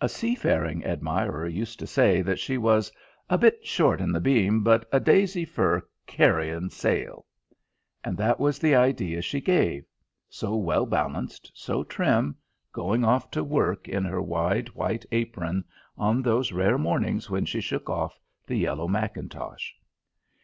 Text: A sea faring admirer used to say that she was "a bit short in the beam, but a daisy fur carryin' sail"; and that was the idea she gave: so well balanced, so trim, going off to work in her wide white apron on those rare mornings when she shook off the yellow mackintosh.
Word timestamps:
A 0.00 0.08
sea 0.08 0.36
faring 0.36 0.84
admirer 0.84 1.48
used 1.48 1.80
to 1.80 1.86
say 1.88 2.22
that 2.22 2.38
she 2.38 2.56
was 2.56 2.92
"a 3.28 3.36
bit 3.36 3.66
short 3.66 4.00
in 4.00 4.12
the 4.12 4.20
beam, 4.20 4.62
but 4.62 4.88
a 4.92 5.00
daisy 5.00 5.44
fur 5.44 5.82
carryin' 6.06 6.70
sail"; 6.70 7.26
and 8.04 8.16
that 8.18 8.38
was 8.38 8.60
the 8.60 8.76
idea 8.76 9.20
she 9.20 9.40
gave: 9.40 9.84
so 10.28 10.54
well 10.54 10.86
balanced, 10.86 11.50
so 11.56 11.82
trim, 11.82 12.36
going 12.72 13.04
off 13.04 13.32
to 13.32 13.42
work 13.42 13.88
in 13.88 14.04
her 14.04 14.22
wide 14.22 14.68
white 14.76 15.04
apron 15.10 15.64
on 15.96 16.22
those 16.22 16.52
rare 16.52 16.78
mornings 16.78 17.28
when 17.28 17.44
she 17.44 17.60
shook 17.60 17.90
off 17.90 18.16
the 18.46 18.58
yellow 18.58 18.86
mackintosh. 18.86 19.74